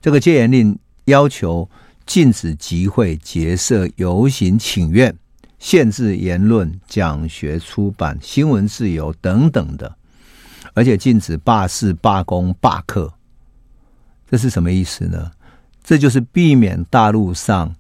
[0.02, 1.70] 这个戒严令要求
[2.06, 5.16] 禁止集会、结社、游行、请愿，
[5.60, 9.96] 限制言论、讲学、出版、新闻自由等等的，
[10.74, 13.14] 而且禁止罢市、罢工、罢课。
[14.30, 15.32] 这是什么意思呢？
[15.84, 17.76] 这就是避免大陆上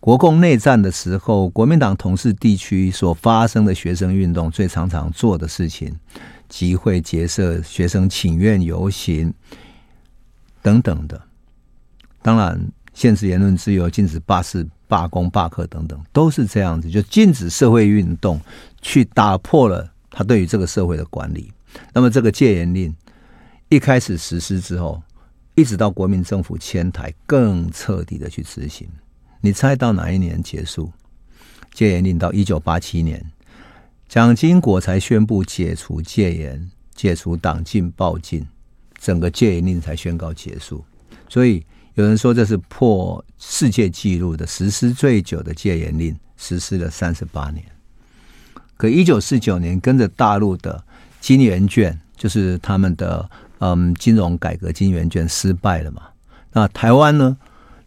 [0.00, 5.94] 国共内战的时候，国民党统治地区所发生的学生运动最常常做的事情。
[6.48, 9.30] 集会、结社、学生请愿、游行
[10.62, 11.20] 等等的，
[12.22, 12.58] 当然
[12.94, 18.40] 限制言论自由、禁止罢市、罢工、罢课等等，都是这样子，就禁止社会运动，
[18.80, 21.52] 去打破了他对于这个社会的管理。
[21.92, 22.96] 那么这个戒严令
[23.68, 25.02] 一开始实施之后，
[25.54, 28.88] 一直到国民政府迁台，更彻底的去执行。
[29.40, 30.92] 你猜到哪一年结束？
[31.72, 33.24] 戒严令到一九八七年。
[34.08, 38.46] 蒋经国才宣布解除戒严，解除党禁报禁，
[38.98, 40.84] 整个戒严令才宣告结束。
[41.28, 47.64] 所以有人说这是破世界纪录的实施最久的戒严令，实施了三十八年。
[48.76, 50.82] 可一九四九年跟着大陆的
[51.20, 56.02] 金圆券，就是他们的嗯金融改革金圆券失败了嘛？
[56.52, 57.36] 那台湾呢，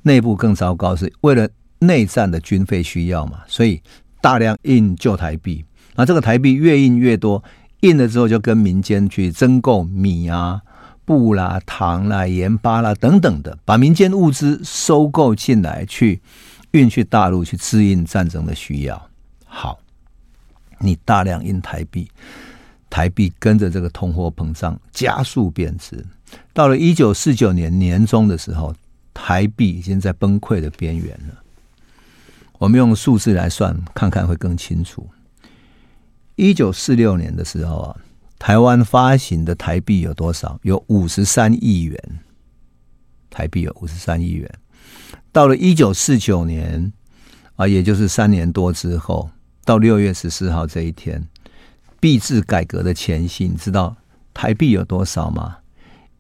[0.04, 1.48] 内部更糟糕，是为了
[1.80, 3.40] 内战的军费需要嘛？
[3.48, 3.82] 所以
[4.22, 5.64] 大量印旧台币。
[5.96, 7.44] 那这个台币越印越多，
[7.82, 10.62] 印了之后就跟民间去征购米啊、
[11.06, 16.22] 布啦、糖啦、盐巴啦等等的，把民间物资收购进来，去
[16.72, 19.10] 运去大陆去支应战争的需要。
[19.46, 19.80] 好，
[20.80, 22.10] 你大量印台币，
[22.90, 26.04] 台币跟着这个通货膨胀加速贬值。
[26.54, 28.74] 到了一九四九年年中的时候，
[29.24, 31.44] 台币已经在崩溃的边缘了。
[32.58, 35.08] 我们用数字来算，看看会更清楚。
[36.36, 37.96] 一九四六年的时候啊，
[38.40, 40.60] 台湾发行的台币有多少？
[40.64, 42.20] 有五十三亿元。
[43.30, 44.52] 台币有五十三亿元。
[45.32, 46.92] 到了一九四九年
[47.58, 49.30] 啊，也就是三年多之后，
[49.64, 51.24] 到六月十四号这一天，
[52.00, 53.96] 币制改革的前夕，你知道
[54.34, 55.58] 台币有多少吗？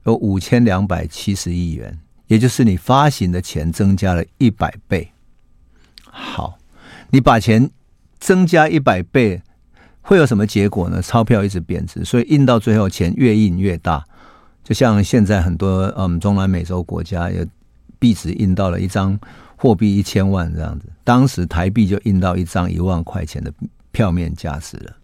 [0.03, 1.99] 有五千两百七十亿元，
[2.31, 5.11] 也就是你发行的钱增加了一百倍。
[6.05, 6.57] 好，
[7.09, 7.69] 你把钱
[8.21, 9.41] 增加一百倍。
[9.99, 11.01] 会有什么结果呢？
[11.01, 14.01] 钞票一直贬值，所以印到最后钱越印越大。
[14.63, 17.45] 就像现在很多嗯中南美洲国家有
[17.99, 19.19] 币值印到了一张
[19.57, 23.51] 货币一千万这样子，当时台币就印到一张一万块钱的
[23.91, 24.95] 票面价值了。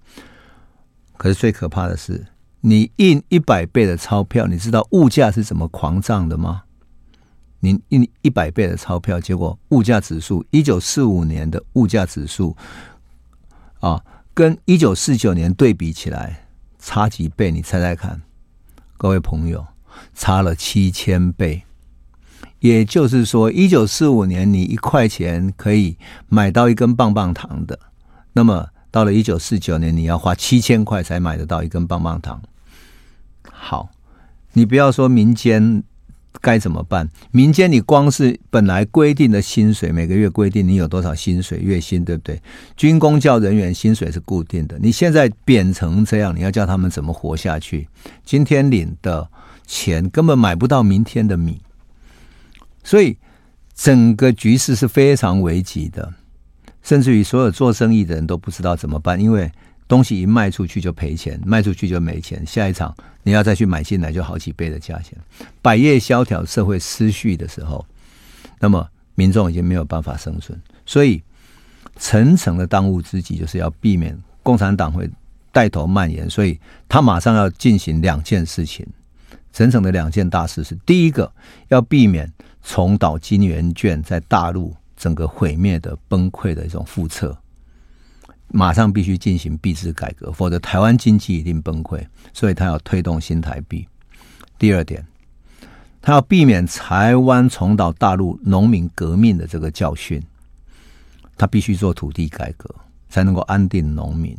[1.18, 2.26] 可是最可怕的是，
[2.62, 6.63] 你印一百倍的钞票，你知道物价是怎么狂涨的吗？
[7.60, 12.56] 你印一百倍的钞票，结果物价指数一九四五年的物价指数
[13.80, 14.04] 啊。
[14.34, 16.46] 跟一九四九年对比起来，
[16.78, 17.50] 差几倍？
[17.50, 18.22] 你猜猜看，
[18.96, 19.65] 各位朋友，
[20.13, 21.63] 差了七千倍。
[22.60, 27.80] 也就是说，一九四五年你一块钱可以买到一根棒棒糖的，
[28.34, 32.39] 那么到了一九四九年，你要花七千块才买得到一根棒棒糖。
[33.52, 33.89] 好，
[34.54, 35.84] 你不要说民间。
[36.41, 37.08] 该怎么办？
[37.32, 42.41] 民间你光是本来规定的薪水，每个月规定你有多少薪水，月薪对不对？
[42.76, 47.88] 军工教人员薪水是固定的，你现在贬成这样，你要叫他们怎么活下去？
[48.23, 49.28] 今天领的
[49.65, 51.62] 钱根本买不到明天的米，
[52.84, 53.17] 所以
[53.73, 56.13] 整个局势是非常危急的，
[56.82, 59.52] 甚至于所有做生意的人都不知道怎么办，因为。
[59.88, 65.17] 东西一卖出去就赔钱，卖出去就没钱，下一场你要再去买进来就好几倍的价钱。
[65.62, 67.86] 百业萧条、社会失序的时候，
[68.60, 70.60] 那么民众已经没有办法生存。
[70.86, 71.23] 所以，
[71.97, 75.10] 陈诚的当务之急就是要避免共产党会
[75.52, 78.86] 带头蔓延，所以他马上要进行两件事情。
[79.54, 81.32] 陈诚的两件大事是：第一个，
[81.69, 87.36] 要避免重蹈金圆券在大陆整个毁灭的崩溃的一种覆辙。
[88.49, 92.05] 马上必须进行币制改革，否则台湾经济一定崩溃。
[92.33, 93.88] 所以他要推动新台币。
[94.57, 95.05] 第二点，
[96.01, 100.21] 他要避免台湾重蹈大陆农民革命的这个教训，
[101.38, 102.73] 他必须做土地改革，
[103.10, 104.37] 才能够安定农民。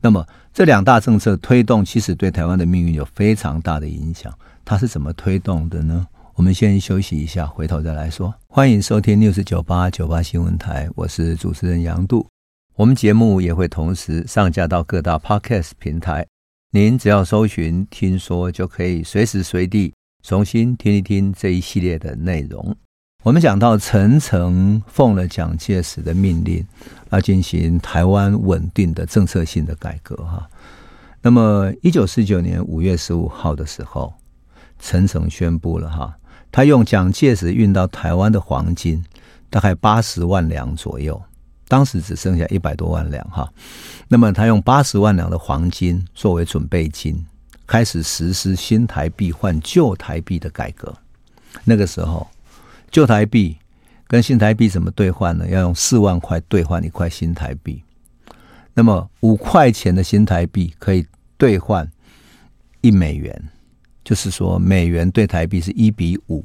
[0.00, 4.32] 那么这两大政策推动，其实对台湾的命运有非常大的影响。
[4.64, 6.06] 他是怎么推动的呢？
[6.34, 8.32] 我们先休息一下，回头再来说。
[8.46, 12.26] 欢迎收听六十九八九八新闻台，我是主持人杨度。
[12.76, 16.26] 我们节目也会同时上架到各大 Podcast 平台，
[16.72, 22.76] 您只要搜寻“听说”，就可以随时随地重新听一听这一系列的内容。
[23.22, 26.62] 我们讲到陈诚奉了蒋介石的命令，
[27.08, 30.46] 要进行台湾稳定的政策性的改革，哈。
[31.22, 34.12] 那么，一九四九年五月十五号的时候，
[34.78, 36.14] 陈诚宣布了哈，
[36.52, 39.02] 他用蒋介石运到台湾的黄金
[39.48, 41.18] 大概八十万两左右，
[41.68, 43.52] 当时只剩下一百多万两哈。
[44.08, 47.24] 那么，他用八十万两的黄金作为准备金，
[47.66, 50.94] 开始实施新台币换旧台币的改革。
[51.64, 52.26] 那个时候，
[52.90, 53.56] 旧台币
[54.06, 55.48] 跟新台币怎么兑换呢？
[55.48, 57.82] 要用四万块兑换一块新台币。
[58.74, 61.04] 那么五块钱的新台币可以
[61.38, 61.90] 兑换
[62.82, 63.42] 一美元，
[64.04, 66.44] 就是说美元兑台币是一比五，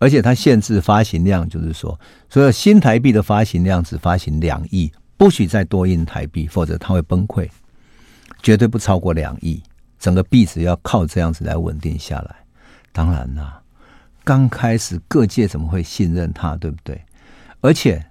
[0.00, 1.96] 而且它限制发行量，就是说
[2.28, 7.48] 所有新台币的发行量只发行两亿，不许再多印台币，否则它会崩溃，
[8.42, 9.62] 绝对不超过两亿，
[10.00, 12.34] 整个币值要靠这样子来稳定下来。
[12.90, 13.62] 当然啦，
[14.24, 17.00] 刚开始各界怎么会信任它，对不对？
[17.60, 18.04] 而且。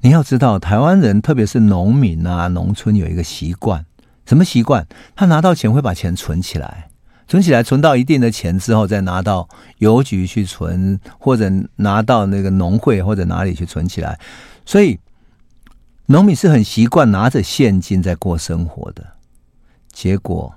[0.00, 3.86] 你要知道，台湾人特别是农民啊，农村有一个习惯，
[4.26, 4.86] 什么习惯？
[5.16, 6.90] 他拿到钱会把钱存起来，
[7.26, 9.48] 存起来，存到一定的钱之后，再拿到
[9.78, 14.18] 邮局去存，或者拿到那个农会或者哪里去存起来。
[14.66, 14.98] 所以，
[16.06, 19.04] 农民是很习惯拿着现金在过生活的。
[19.92, 20.54] 结果，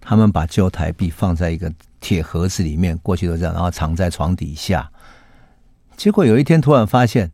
[0.00, 4.90] 他们把旧台币放在一个铁盒子里面，过去都这样，然后藏在床底下。
[5.96, 7.30] 结果有一天突然发现。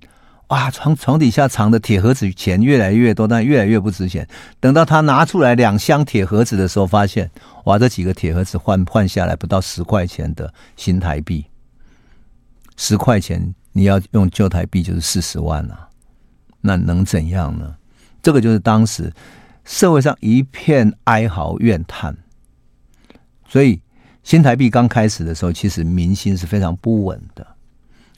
[0.54, 4.24] 哇，床床底下藏的铁盒子钱越来越多，但越来越不值钱。
[4.60, 7.28] 等到他拿出来两箱铁盒子的时候，发现
[7.64, 11.44] 哇，这几个铁盒子换换下来不到十块钱的新台币，
[12.76, 15.88] 十块钱你要用旧台币就是四十万啊，
[16.60, 17.74] 那能怎样呢？
[18.22, 19.12] 这个就是当时
[19.64, 22.16] 社会上一片哀嚎怨叹。
[23.48, 23.80] 所以
[24.22, 27.44] 新台币刚开始的时候，其实民心是非常不稳的。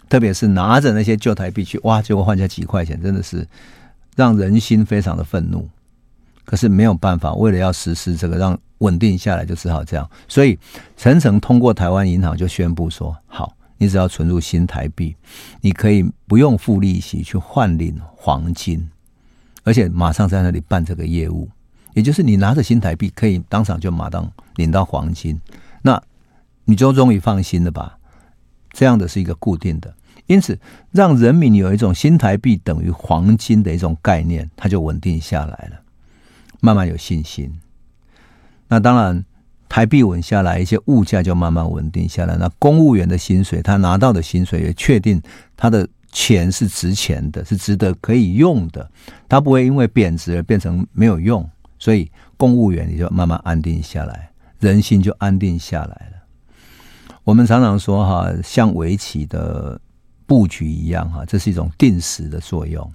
[0.08, 3.46] 特别是拿着那些旧台币去哇，结果换下几块钱，真的是
[4.14, 5.68] 让人心非常的愤怒。
[6.44, 10.08] 可是没有办法，为了要实施这个让稳定下来，就只好这样。
[10.28, 10.56] 所以
[10.96, 15.16] 陈诚通过台湾银行就宣布说：好，你只要存入新台币，
[15.60, 18.88] 你可以不用付利息去换领黄金，
[19.64, 21.48] 而且马上在那里办这个业务，
[21.94, 25.40] 也就是你拿着新台币可以当场就马上领到黄金，
[25.82, 26.00] 那
[26.64, 27.95] 你就终于放心了吧？
[28.76, 29.94] 这样的是一个固定的，
[30.26, 30.58] 因此
[30.92, 35.80] 让人民有一种新台币等于黄金的一种概念，它就稳定下来了，
[36.60, 37.50] 慢慢有信心。
[38.68, 39.24] 那当然，
[39.66, 42.36] 台币稳下来，一些物价就慢慢稳定下来。
[42.36, 45.22] 那公务员的薪水，他拿到的薪水也确定
[45.56, 48.90] 他的钱是值钱的，是值得可以用的，
[49.26, 51.48] 他不会因为贬值而变成没有用。
[51.78, 54.28] 所以公务员也就慢慢安定下来，
[54.60, 56.15] 人心就安定下来了。
[57.26, 59.80] 我们常常说哈，像围棋的
[60.26, 62.88] 布局一样哈，这是一种定时的作用。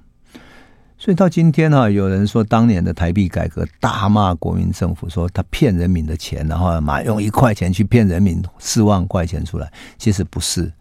[0.97, 9.69] 所以到今天哈，有人说当年的台币改革大骂国民政府，说他骗人民的钱，然后马用一块钱去骗人民四万块钱出来。
[9.97, 10.71] 其实不是，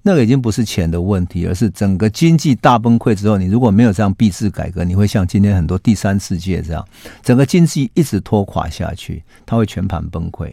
[0.00, 6.82] 那个已经不是钱的问题，而是整个经济大崩溃之后，你如果没有这样币制改革，你会像今天很多第三世界这样，
[7.22, 10.50] 整个经济一直拖垮下去，它会全盘崩溃。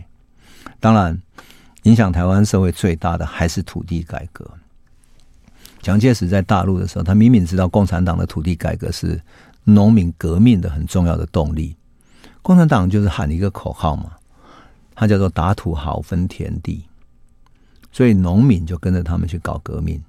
[0.81, 1.17] 当然。
[1.83, 4.49] 影响台湾社会最大的还是土地改革。
[5.81, 9.21] 蒋介石在大陆的时候，他明明知道共产党的土地改革是
[9.65, 11.75] 农民革命的很重要的动力。
[12.41, 14.11] 共产党就是喊一个口号嘛，
[14.95, 16.85] 他叫做“打土豪分田地”，
[17.91, 20.01] 所以农民就跟着他们去搞革命，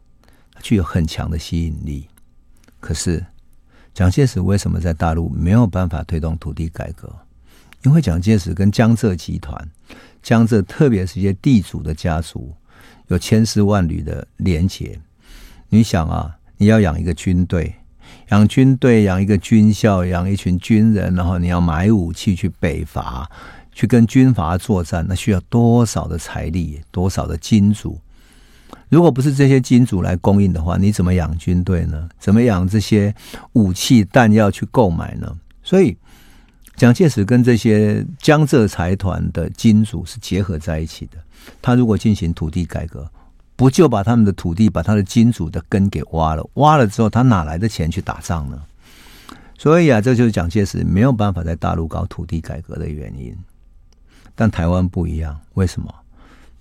[0.62, 2.08] 具有很强的吸引力。
[2.78, 3.24] 可是
[3.92, 7.12] 蒋介石为什么在大陆没有办法推动土地改革？
[7.82, 9.68] 因为蒋介石跟江浙集团。
[10.24, 12.54] 江浙特别是一些地主的家族，
[13.08, 14.98] 有千丝万缕的连结。
[15.68, 17.74] 你想啊，你要养一个军队，
[18.30, 23.30] 养军队，养一个军校，养一群军人，然后你要买武器去北伐，
[23.72, 28.00] 去跟军阀作战，那需要多少的财力，多少的金主？
[28.88, 32.08] 如果不是这些金主来供应的话，你怎么养军队呢？
[32.18, 33.14] 怎么养这些
[33.52, 35.36] 武器弹药去购买呢？
[35.62, 35.94] 所以。
[36.76, 41.18] 蒋介石跟这些江浙财团的金主是结合在一起的。
[41.62, 43.08] 他如果进行土地改革，
[43.54, 46.44] 不就把他们的土地、把他的金主的根给挖了？
[46.54, 48.60] 挖了之后，他哪来的钱去打仗呢？
[49.56, 53.36] 所以啊，这就是蒋介石没有办法在大陆搞土地改革的原因。
[54.34, 55.94] 但台湾不一样，为什么？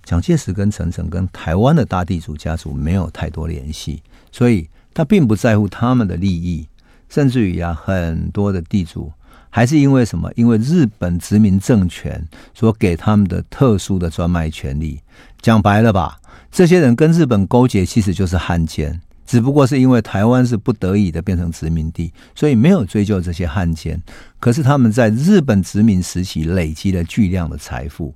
[0.04, 4.00] 蒋介石跟陈诚跟台湾的大地主家族没有太多联系，
[4.30, 6.68] 所以他并不在乎他们的利益，
[7.08, 9.10] 甚至于啊，很多的地主。
[9.56, 10.28] 还是因为什么？
[10.34, 12.20] 因为日本殖民政权
[12.54, 15.00] 所给他们的特殊的专卖权利。
[15.40, 16.18] 讲白了吧，
[16.50, 19.00] 这些人跟日本勾结，其实就是汉奸。
[19.24, 24.02] 只不过是因为台湾是不得已的变成殖民地，所以没有追究这些汉奸。
[24.40, 28.12] 可是他们在日本殖民时期累积了巨量的财富，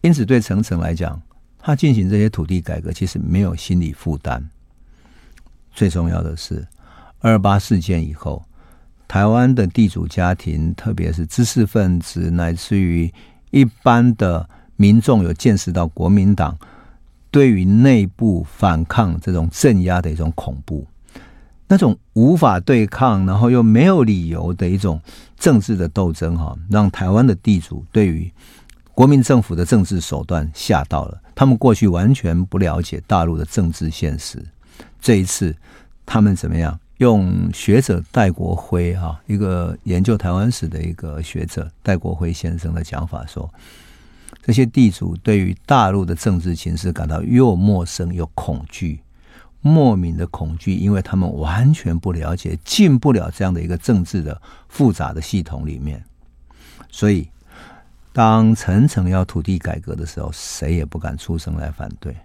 [0.00, 1.22] 因此对陈诚来讲，
[1.56, 4.44] 他进行这些土地改革其实没有心理负担。
[5.72, 6.66] 最重要的是，
[7.20, 8.44] 二八事件以后，
[9.12, 13.12] 台湾的地主家庭，特别是知识分子，乃至于
[13.50, 16.56] 一般的民众，有见识到国民党。
[17.30, 20.86] 对于内部反抗这种镇压的一种恐怖，
[21.68, 24.98] 那种无法对抗，然后又没有理由的一种
[25.38, 28.32] 政治的斗争，哈，让台湾的地主对于
[28.94, 31.20] 国民政府的政治手段吓到了。
[31.34, 34.42] 他们过去完全不了解大陆的政治现实，
[35.02, 35.54] 这一次
[36.06, 36.80] 他们怎么样？
[37.02, 43.52] 用学者戴国辉，哈，一个研究台湾史的一个学者戴国辉先生的讲法说。
[44.40, 49.00] 这些地主对于大陆的政治情势感到又陌生又恐惧，
[49.60, 56.04] 莫名的恐惧，因为他们完全不了解，进不了这样的一个政治的复杂的系统里面。
[56.88, 57.28] 所以，
[58.12, 62.16] 当陈诚要土地改革的时候，谁也不敢出声来反对，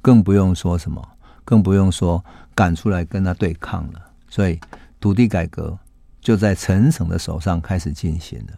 [0.00, 1.06] 更不用说什么，
[1.44, 2.24] 更不用说
[2.54, 4.11] 赶出来跟他对抗了。
[4.32, 4.58] 所以，
[4.98, 5.78] 土地改革
[6.20, 8.52] 就在陈诚的手上开始进行了。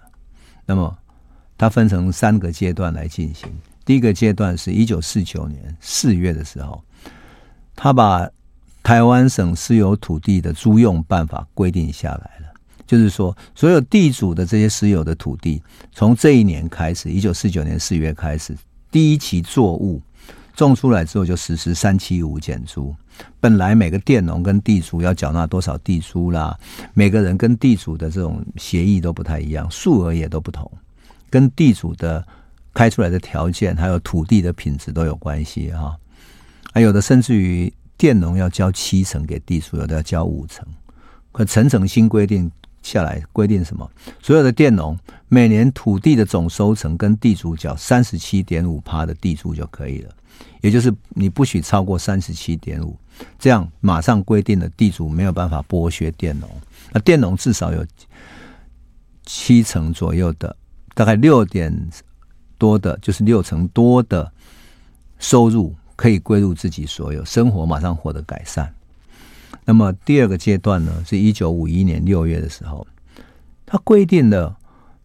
[0.65, 0.97] 那么。
[1.57, 3.49] 它分成三个阶段来进行。
[3.85, 6.83] 第一个阶段是一九四九年四月的时候，
[7.77, 8.29] 他把
[8.83, 12.53] 台湾省私有土地的租用办法规定下来了，
[12.89, 15.63] 就是说，所有地主的这些私有的土地，
[15.93, 18.53] 从这一年开始，一九四九年四月开始，
[18.91, 20.03] 第一期作物
[20.57, 22.93] 种出来之后，就实施三七五减租。
[23.41, 26.59] 本来每个佃农跟地主要缴纳多少地租啦，
[26.95, 30.71] 每个人跟地主的这种协议都不太一样，数额也都不同。
[31.31, 32.27] 跟地主的
[32.73, 35.97] 开出来的条件，还有土地的品质都有关系哈。
[36.73, 40.67] 还有的甚至于佃农要交七成给地主，有的要交五成。
[41.33, 42.51] 可层层新规定
[42.83, 43.89] 下来，规定什么？
[44.23, 44.97] 所有的佃农
[45.29, 50.11] 每年土地的总收成跟地主缴三十七点五趴的地租就可以了，
[50.61, 52.97] 也就是你不许超过三十七点五。
[53.39, 56.49] 这样马上规定了地主没有办法剥削佃农，
[56.93, 57.85] 那佃农至少有
[59.25, 60.57] 七成左右的。
[60.95, 61.77] 大概六点
[62.57, 64.31] 多的，就是六成多的
[65.19, 68.73] 收入可以归入自己所有，生活马上获得改善。
[69.65, 72.87] 那么第二个阶段呢，是一九五一年六月的时候，
[73.67, 74.57] 他规定了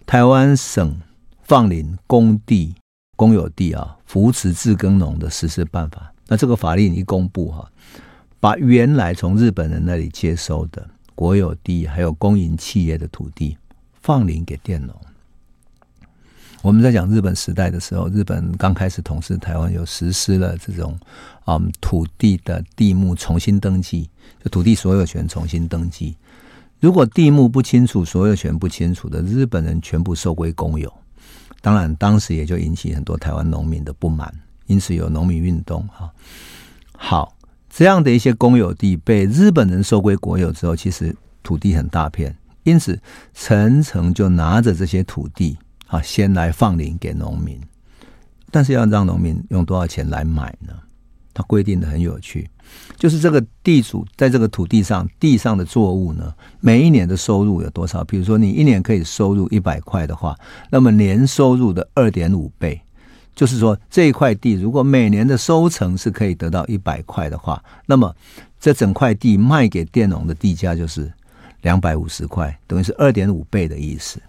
[0.06, 0.96] 台湾省
[1.42, 2.76] 放领公地、
[3.16, 6.14] 公有地啊，扶持自耕农的实施办法。
[6.28, 7.68] 那这个法令一公布哈，
[8.40, 13.58] 把原来从日本人那里接收的国有地还有公营企业的土地
[14.02, 14.96] 放领给佃农。
[16.62, 20.98] 我们在讲日本时代的时候，日本刚开始统治台湾，有实施了这种
[21.46, 24.10] 嗯土地的地目重新登记，
[24.44, 26.18] 就土地所有权重新登记。
[26.82, 30.94] 如果地目不清楚、所有权不清楚的，日本人全部收归公有。
[31.62, 34.34] 当然，当时也就引起很多台湾农民的不满，
[34.66, 35.86] 因此有农民运动。
[35.88, 36.12] 哈，
[36.92, 37.34] 好，
[37.80, 43.00] 这样的一些公有地被日本人收归国有之后，其实土地很大片，因此
[43.34, 45.58] 陈诚就拿着这些土地。
[45.88, 47.58] 啊，先来放领给农民，
[48.52, 50.74] 但是要让农民用多少钱来买呢？
[51.34, 52.50] 他规定的很有趣，
[52.98, 58.04] 就是这个地主在这个土地上地上的作物呢，每一年的收入有多少？
[58.04, 60.36] 比如说你一年可以收入一百块的话，
[60.70, 62.82] 那么年收入的二点五倍，
[63.40, 68.14] 就是说这一块地如果每年的收成是可以得到一百块的话，那么
[68.60, 71.10] 这整块地卖给佃农的地价就是
[71.62, 74.20] 两百五十块，等于是二点五倍的意思。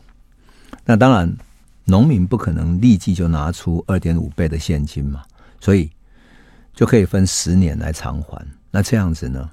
[0.85, 1.37] 那当然。
[1.87, 5.25] 农民不可能立即就拿出二点五倍的现金嘛，
[5.61, 5.91] 所以
[6.73, 8.47] 就可以分十年来偿还。
[8.71, 9.51] 那这样子呢，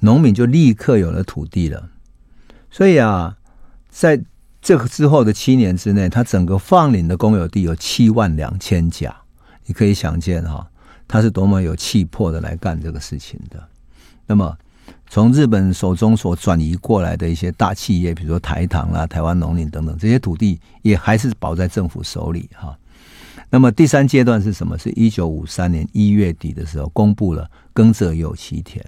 [0.00, 1.88] 农民就立刻有了土地了。
[2.70, 3.34] 所以啊，
[3.88, 4.20] 在
[4.60, 9.14] 这个之后的七年之内，他整个放领的公有地有七万两千甲。
[9.66, 10.68] 你可以想见哈，
[11.06, 13.68] 他是多么有气魄的来干这个事情的。
[14.26, 14.56] 那么。
[15.10, 22.76] 从日本手中所转移过来的一些大企业，比如说台糖啦、台湾农林等等，这些土地也还是保在政府手里哈。
[23.48, 24.78] 那么第三阶段是什么？
[24.78, 28.84] 是一九五三年一月底的时候，公布了耕者有其田。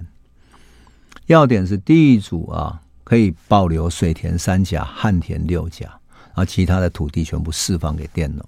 [1.25, 2.80] 要点是地主啊
[3.11, 5.85] 可以保留水田三甲、旱田六甲，
[6.27, 8.47] 然后其他的土地全部释放给佃农。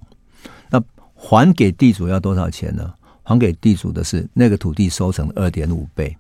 [0.70, 0.82] 那
[1.14, 2.94] 还给地主要多少钱呢？
[3.24, 6.16] 还给地主的是那个土地收成的二点五倍。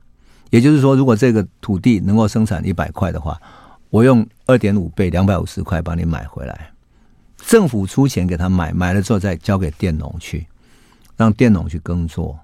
[0.50, 3.41] 也就是说，如果这个土地能够生产一百块的话，
[3.89, 6.70] 我用二点五倍两百五十块把你买回来，
[7.38, 10.46] 政府出钱给他买，买了之后再交给佃农去，
[11.16, 12.38] 让佃农去耕作，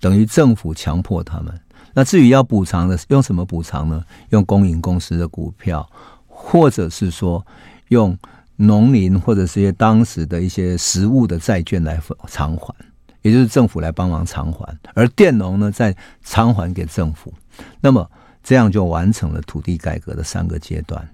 [0.00, 1.54] 等于政府强迫他们
[1.98, 4.04] 那至于要补偿的，用什么补偿呢？
[4.28, 5.88] 用公营公司的股票，
[6.28, 7.44] 或者是说
[7.88, 8.14] 用
[8.56, 12.74] 农林或者是一些当时的一些实物的债券来偿还，
[13.22, 17.32] 也就是政府来帮忙偿还，而佃农呢再偿还给政府。
[17.80, 18.06] 那么
[18.42, 21.08] 这样就完成了土地改革的三个阶段。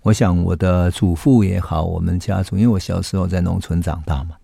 [0.00, 4.36] 我想我的祖父也好，我们家族，因为我小时候在农村长大嘛。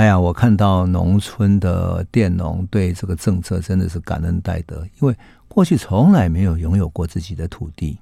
[0.00, 5.14] 哎呀，我看到农村的佃农对这个政策真的是感恩戴德，因为
[5.46, 7.98] 过去从来没有拥有过自己的土地，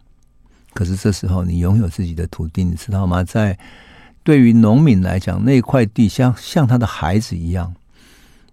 [0.75, 3.25] 可是这时候你拥有自己的土地，你知道吗？
[3.25, 3.59] 在
[4.23, 7.75] 对于农民来讲，那块地像像他的孩子一样。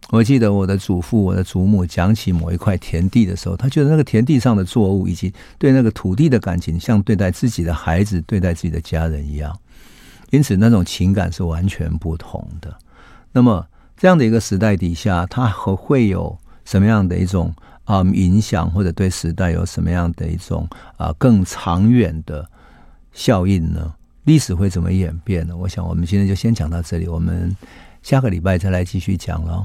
[0.10, 9.56] 我记得我的祖父、我的祖母讲起某一块田地的时候，他觉得那个田地上的作物以及对那个土地的感情，像对待自己的孩子、对待自己的家人一样，
[10.32, 12.76] 因此那种情感是完全不同的。
[13.36, 13.68] 那么
[13.98, 20.66] 这样的一个时代底下，它和会有什么样的一种啊、影响，或者对时代有什么样的一种
[20.96, 22.50] 啊更长远的
[23.12, 23.94] 效应呢？
[24.24, 25.56] 历史会怎么演变呢？
[25.56, 27.56] 我想我们今天就先讲到这里，我们
[28.02, 29.64] 下个礼拜再来继续讲喽。